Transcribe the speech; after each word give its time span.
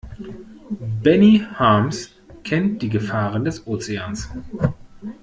Benny 1.03 1.37
Harms 1.53 2.09
kennt 2.43 2.81
die 2.81 2.89
Gefahren 2.89 3.45
des 3.45 3.67
Ozeans. 3.67 4.31